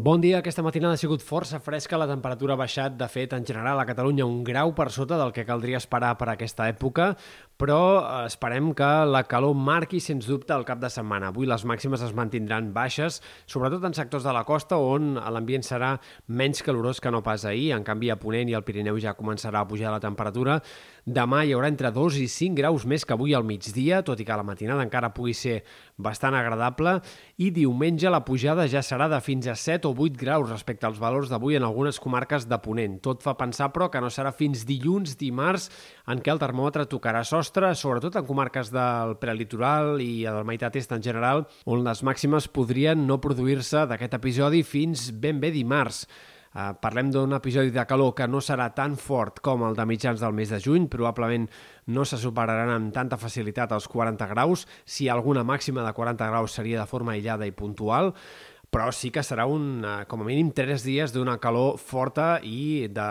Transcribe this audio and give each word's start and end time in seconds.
Bon 0.00 0.20
dia. 0.22 0.38
Aquesta 0.38 0.62
matinada 0.62 0.94
ha 0.94 1.00
sigut 1.00 1.24
força 1.26 1.58
fresca. 1.58 1.98
La 1.98 2.06
temperatura 2.06 2.54
ha 2.54 2.60
baixat, 2.60 2.94
de 2.94 3.06
fet, 3.10 3.32
en 3.34 3.42
general 3.42 3.80
a 3.82 3.86
Catalunya 3.88 4.28
un 4.30 4.44
grau 4.46 4.70
per 4.70 4.92
sota 4.94 5.16
del 5.18 5.32
que 5.34 5.42
caldria 5.42 5.80
esperar 5.82 6.12
per 6.20 6.28
aquesta 6.30 6.68
època, 6.70 7.08
però 7.58 7.78
eh, 7.98 8.20
esperem 8.28 8.68
que 8.78 8.86
la 9.10 9.24
calor 9.26 9.56
marqui, 9.58 9.98
sens 9.98 10.28
dubte, 10.30 10.54
el 10.54 10.62
cap 10.68 10.78
de 10.78 10.86
setmana. 10.94 11.32
Avui 11.32 11.50
les 11.50 11.64
màximes 11.66 12.04
es 12.06 12.14
mantindran 12.14 12.68
baixes, 12.76 13.18
sobretot 13.50 13.88
en 13.88 13.96
sectors 13.98 14.22
de 14.22 14.36
la 14.36 14.44
costa 14.46 14.78
on 14.78 15.16
l'ambient 15.18 15.66
serà 15.66 15.96
menys 16.28 16.62
calorós 16.62 17.02
que 17.02 17.10
no 17.10 17.24
pas 17.26 17.42
ahir. 17.42 17.72
En 17.74 17.82
canvi, 17.82 18.12
a 18.14 18.20
Ponent 18.22 18.46
i 18.46 18.54
al 18.54 18.62
Pirineu 18.62 19.02
ja 19.02 19.16
començarà 19.18 19.64
a 19.64 19.66
pujar 19.66 19.90
la 19.90 19.98
temperatura. 19.98 20.60
Demà 21.08 21.42
hi 21.42 21.56
haurà 21.56 21.72
entre 21.72 21.90
2 21.90 22.20
i 22.22 22.28
5 22.30 22.54
graus 22.54 22.86
més 22.86 23.02
que 23.02 23.18
avui 23.18 23.34
al 23.34 23.46
migdia, 23.48 24.04
tot 24.06 24.22
i 24.22 24.28
que 24.28 24.38
la 24.38 24.46
matinada 24.46 24.86
encara 24.86 25.10
pugui 25.16 25.34
ser 25.34 25.64
bastant 25.96 26.38
agradable. 26.38 27.00
I 27.42 27.50
diumenge 27.50 28.14
la 28.14 28.22
pujada 28.22 28.68
ja 28.70 28.84
serà 28.86 29.10
de 29.10 29.18
fins 29.24 29.50
a 29.50 29.58
7 29.58 29.87
o 29.88 29.94
8 29.96 30.20
graus 30.20 30.50
respecte 30.50 30.86
als 30.86 31.00
valors 31.02 31.32
d'avui 31.32 31.56
en 31.58 31.66
algunes 31.66 31.98
comarques 32.00 32.46
de 32.48 32.58
Ponent. 32.62 32.98
Tot 33.04 33.24
fa 33.24 33.34
pensar, 33.40 33.70
però, 33.74 33.88
que 33.90 34.02
no 34.04 34.12
serà 34.12 34.30
fins 34.36 34.62
dilluns, 34.68 35.16
dimarts, 35.18 35.68
en 36.06 36.22
què 36.22 36.32
el 36.34 36.42
termòmetre 36.42 36.86
tocarà 36.92 37.24
sostre, 37.26 37.72
sobretot 37.74 38.20
en 38.20 38.28
comarques 38.28 38.72
del 38.74 39.16
prelitoral 39.18 40.02
i 40.04 40.24
a 40.28 40.38
la 40.38 40.46
meitat 40.46 40.76
est 40.76 40.92
en 40.92 41.04
general, 41.04 41.46
on 41.66 41.84
les 41.86 42.04
màximes 42.06 42.48
podrien 42.52 43.06
no 43.08 43.20
produir-se 43.24 43.86
d'aquest 43.90 44.18
episodi 44.20 44.64
fins 44.66 45.10
ben 45.12 45.40
bé 45.40 45.52
dimarts. 45.54 46.04
Uh, 46.48 46.72
parlem 46.80 47.10
d'un 47.12 47.36
episodi 47.36 47.68
de 47.70 47.82
calor 47.86 48.14
que 48.16 48.24
no 48.26 48.40
serà 48.40 48.70
tan 48.74 48.94
fort 48.96 49.42
com 49.44 49.66
el 49.66 49.76
de 49.76 49.84
mitjans 49.86 50.22
del 50.22 50.32
mes 50.32 50.48
de 50.48 50.58
juny, 50.64 50.86
probablement 50.88 51.44
no 51.92 52.06
se 52.08 52.16
superaran 52.18 52.72
amb 52.72 52.94
tanta 52.96 53.18
facilitat 53.20 53.74
els 53.76 53.86
40 53.92 54.26
graus, 54.32 54.64
si 54.88 55.10
alguna 55.12 55.44
màxima 55.44 55.84
de 55.84 55.92
40 55.92 56.30
graus 56.32 56.56
seria 56.56 56.80
de 56.80 56.88
forma 56.88 57.12
aïllada 57.12 57.46
i 57.46 57.52
puntual, 57.52 58.14
però 58.70 58.90
sí 58.92 59.10
que 59.10 59.24
serà 59.24 59.46
un, 59.48 59.84
eh, 59.84 60.04
com 60.08 60.22
a 60.22 60.26
mínim 60.28 60.50
tres 60.52 60.84
dies 60.84 61.14
d'una 61.14 61.38
calor 61.40 61.78
forta 61.80 62.38
i 62.44 62.88
de, 62.92 63.08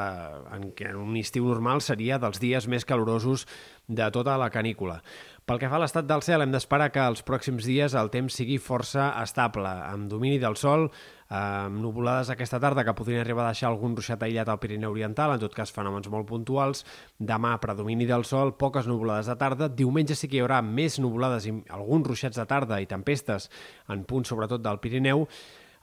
en 0.53 0.69
en 0.89 0.99
un 1.01 1.17
estiu 1.17 1.47
normal 1.49 1.81
seria 1.81 2.19
dels 2.21 2.39
dies 2.39 2.67
més 2.67 2.85
calorosos 2.85 3.47
de 3.87 4.09
tota 4.11 4.37
la 4.37 4.49
canícula. 4.49 5.01
Pel 5.47 5.59
que 5.59 5.69
fa 5.71 5.77
a 5.77 5.79
l'estat 5.79 6.05
del 6.05 6.21
cel, 6.21 6.43
hem 6.43 6.51
d'esperar 6.51 6.91
que 6.91 6.99
els 6.99 7.23
pròxims 7.23 7.65
dies 7.65 7.95
el 7.95 8.09
temps 8.11 8.35
sigui 8.35 8.57
força 8.59 9.13
estable, 9.21 9.69
amb 9.69 10.09
domini 10.11 10.41
del 10.43 10.57
sol, 10.59 10.89
amb 11.29 11.81
nuvolades 11.83 12.29
aquesta 12.31 12.59
tarda 12.59 12.85
que 12.87 12.95
podrien 12.95 13.21
arribar 13.21 13.43
a 13.45 13.51
deixar 13.51 13.69
algun 13.69 13.95
ruixat 13.97 14.23
aïllat 14.23 14.47
al 14.49 14.59
Pirineu 14.63 14.91
Oriental, 14.93 15.33
en 15.35 15.43
tot 15.43 15.53
cas 15.55 15.73
fenòmens 15.75 16.07
molt 16.13 16.27
puntuals. 16.29 16.85
Demà, 17.19 17.57
predomini 17.59 18.07
del 18.07 18.25
sol, 18.25 18.55
poques 18.55 18.87
nuvolades 18.87 19.27
de 19.27 19.35
tarda. 19.35 19.67
Diumenge 19.67 20.15
sí 20.15 20.31
que 20.31 20.39
hi 20.39 20.43
haurà 20.45 20.61
més 20.63 20.99
nuvolades 21.03 21.47
i 21.47 21.55
alguns 21.75 22.07
ruixats 22.07 22.39
de 22.39 22.47
tarda 22.47 22.81
i 22.81 22.89
tempestes 22.89 23.49
en 23.91 24.03
punts 24.07 24.31
sobretot 24.31 24.63
del 24.63 24.79
Pirineu, 24.79 25.27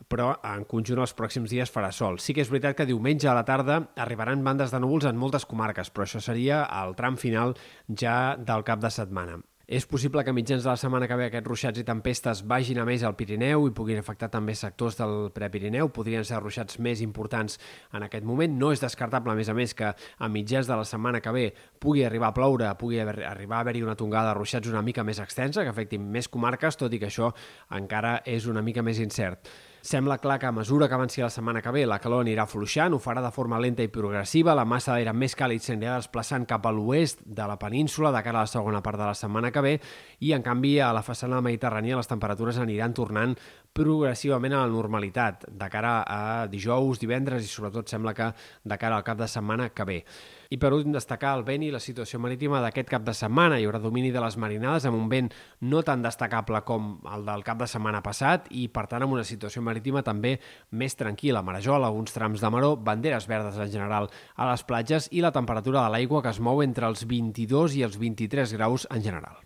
però 0.09 0.35
en 0.45 0.65
conjunt 0.69 1.01
els 1.05 1.15
pròxims 1.17 1.53
dies 1.53 1.71
farà 1.73 1.93
sol. 1.93 2.19
Sí 2.19 2.35
que 2.35 2.43
és 2.45 2.51
veritat 2.51 2.77
que 2.77 2.89
diumenge 2.89 3.29
a 3.31 3.37
la 3.37 3.45
tarda 3.47 3.81
arribaran 4.01 4.45
bandes 4.45 4.75
de 4.75 4.81
núvols 4.83 5.09
en 5.09 5.21
moltes 5.21 5.47
comarques, 5.49 5.91
però 5.91 6.09
això 6.09 6.21
seria 6.21 6.65
el 6.83 6.97
tram 6.99 7.17
final 7.21 7.57
ja 7.89 8.37
del 8.37 8.65
cap 8.65 8.83
de 8.83 8.91
setmana. 8.91 9.41
És 9.67 9.87
possible 9.89 10.21
que 10.25 10.33
mitjans 10.37 10.61
de 10.61 10.69
la 10.69 10.77
setmana 10.77 11.07
que 11.09 11.17
ve 11.17 11.31
aquests 11.31 11.49
ruixats 11.49 11.81
i 11.81 11.85
tempestes 11.89 12.43
vagin 12.45 12.83
a 12.83 12.85
més 12.85 13.01
al 13.03 13.15
Pirineu 13.17 13.65
i 13.65 13.73
puguin 13.73 13.97
afectar 13.97 14.29
també 14.29 14.53
sectors 14.53 14.99
del 14.99 15.31
Prepirineu. 15.33 15.89
Podrien 15.89 16.27
ser 16.29 16.43
ruixats 16.43 16.77
més 16.85 17.01
importants 17.01 17.57
en 17.97 18.05
aquest 18.05 18.29
moment. 18.29 18.59
No 18.61 18.75
és 18.77 18.85
descartable, 18.85 19.33
a 19.33 19.39
més 19.39 19.49
a 19.49 19.57
més, 19.57 19.73
que 19.73 19.89
a 19.95 20.29
mitjans 20.29 20.69
de 20.69 20.77
la 20.77 20.85
setmana 20.85 21.23
que 21.25 21.33
ve 21.33 21.47
pugui 21.81 22.05
arribar 22.05 22.35
a 22.35 22.37
ploure, 22.37 22.69
pugui 22.77 23.01
haver, 23.01 23.23
arribar 23.25 23.63
a 23.63 23.65
haver-hi 23.65 23.87
una 23.87 23.97
tongada 23.97 24.35
de 24.35 24.39
ruixats 24.43 24.69
una 24.69 24.85
mica 24.85 25.05
més 25.05 25.23
extensa, 25.25 25.65
que 25.65 25.73
afectin 25.73 26.13
més 26.13 26.29
comarques, 26.29 26.77
tot 26.77 26.93
i 26.93 27.01
que 27.01 27.09
això 27.09 27.33
encara 27.73 28.19
és 28.29 28.45
una 28.45 28.61
mica 28.61 28.85
més 28.85 29.01
incert. 29.01 29.49
Sembla 29.85 30.17
clar 30.17 30.39
que 30.41 30.47
a 30.47 30.53
mesura 30.53 30.89
que 30.89 30.95
avanci 30.95 31.21
la 31.21 31.29
setmana 31.29 31.61
que 31.61 31.69
ve 31.69 31.83
la 31.85 31.99
calor 32.01 32.23
anirà 32.25 32.47
fluixant, 32.49 32.95
ho 32.97 32.99
farà 33.05 33.21
de 33.21 33.29
forma 33.29 33.59
lenta 33.61 33.85
i 33.85 33.91
progressiva, 33.93 34.55
la 34.57 34.65
massa 34.65 34.95
d'aire 34.95 35.13
més 35.13 35.35
càlid 35.37 35.61
s'anirà 35.61 35.99
desplaçant 36.01 36.47
cap 36.49 36.65
a 36.65 36.71
l'oest 36.73 37.21
de 37.21 37.45
la 37.45 37.59
península 37.61 38.09
de 38.15 38.23
cara 38.25 38.41
a 38.41 38.47
la 38.49 38.49
segona 38.49 38.81
part 38.81 38.97
de 38.97 39.05
la 39.11 39.19
setmana 39.19 39.51
que 39.53 39.61
ve 39.61 39.75
i 40.25 40.33
en 40.33 40.41
canvi 40.41 40.79
a 40.81 40.89
la 40.97 41.03
façana 41.05 41.43
mediterrània 41.45 41.99
les 42.01 42.09
temperatures 42.09 42.63
aniran 42.65 42.97
tornant 42.97 43.37
progressivament 43.77 44.57
a 44.57 44.63
la 44.65 44.73
normalitat 44.73 45.45
de 45.53 45.69
cara 45.69 45.99
a 46.09 46.47
dijous, 46.49 47.03
divendres 47.03 47.45
i 47.45 47.53
sobretot 47.53 47.93
sembla 47.93 48.17
que 48.17 48.31
de 48.65 48.81
cara 48.81 48.97
al 48.97 49.05
cap 49.05 49.21
de 49.21 49.29
setmana 49.29 49.69
que 49.69 49.85
ve. 49.85 49.99
I 50.55 50.59
per 50.61 50.71
últim, 50.71 50.93
destacar 50.95 51.33
el 51.35 51.43
vent 51.43 51.65
i 51.67 51.71
la 51.75 51.81
situació 51.83 52.21
marítima 52.23 52.61
d'aquest 52.63 52.87
cap 52.93 53.03
de 53.03 53.15
setmana. 53.17 53.57
Hi 53.59 53.65
haurà 53.67 53.81
domini 53.83 54.13
de 54.15 54.21
les 54.23 54.37
marinades 54.39 54.85
amb 54.87 55.01
un 55.01 55.09
vent 55.11 55.33
no 55.67 55.81
tan 55.83 56.05
destacable 56.05 56.61
com 56.69 56.93
el 57.11 57.25
del 57.27 57.43
cap 57.47 57.59
de 57.59 57.67
setmana 57.71 58.05
passat 58.05 58.47
i, 58.55 58.69
per 58.71 58.85
tant, 58.93 59.03
amb 59.03 59.17
una 59.17 59.25
situació 59.27 59.65
marítima 59.67 60.05
també 60.07 60.37
més 60.71 60.95
tranquil·la. 61.01 61.43
Marajol, 61.43 61.83
alguns 61.89 62.15
trams 62.15 62.45
de 62.45 62.53
maró, 62.55 62.77
banderes 62.77 63.27
verdes 63.27 63.59
en 63.59 63.73
general 63.73 64.07
a 64.37 64.47
les 64.53 64.63
platges 64.69 65.09
i 65.11 65.25
la 65.25 65.35
temperatura 65.35 65.83
de 65.83 65.97
l'aigua 65.97 66.23
que 66.23 66.31
es 66.31 66.39
mou 66.39 66.63
entre 66.63 66.87
els 66.87 67.03
22 67.03 67.75
i 67.81 67.83
els 67.89 67.99
23 67.99 68.55
graus 68.55 68.87
en 68.95 69.03
general. 69.03 69.43